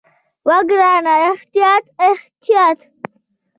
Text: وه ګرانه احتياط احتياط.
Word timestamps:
وه 0.47 0.57
ګرانه 0.69 1.13
احتياط 1.29 1.83
احتياط. 2.09 2.79